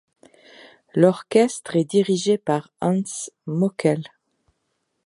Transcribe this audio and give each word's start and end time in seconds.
L'orchestre 0.95 1.75
est 1.75 1.85
dirigé 1.85 2.39
par 2.39 2.71
Hans 2.81 3.03
Moeckel. 3.45 4.01